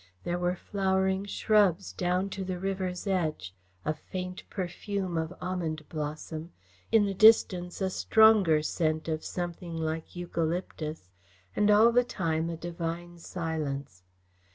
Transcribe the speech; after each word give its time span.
There 0.23 0.39
were 0.39 0.55
flowering 0.55 1.25
shrubs 1.25 1.93
down 1.93 2.31
to 2.31 2.43
the 2.43 2.57
river's 2.57 3.05
edge, 3.05 3.53
a 3.85 3.93
faint 3.93 4.41
perfume 4.49 5.15
of 5.15 5.31
almond 5.39 5.87
blossom, 5.89 6.53
in 6.91 7.05
the 7.05 7.13
distance 7.13 7.81
a 7.81 7.91
stronger 7.91 8.63
scent 8.63 9.07
of 9.07 9.23
something 9.23 9.77
like 9.77 10.15
eucalyptus, 10.15 11.11
and 11.55 11.69
all 11.69 11.91
the 11.91 12.03
time 12.03 12.49
a 12.49 12.57
divine 12.57 13.19
silence. 13.19 14.01